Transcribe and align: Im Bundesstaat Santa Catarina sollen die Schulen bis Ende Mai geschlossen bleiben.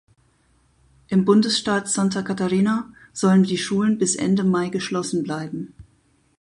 Im 1.09 1.25
Bundesstaat 1.25 1.87
Santa 1.87 2.23
Catarina 2.23 2.91
sollen 3.13 3.43
die 3.43 3.59
Schulen 3.59 3.99
bis 3.99 4.15
Ende 4.15 4.43
Mai 4.43 4.69
geschlossen 4.69 5.21
bleiben. 5.21 5.75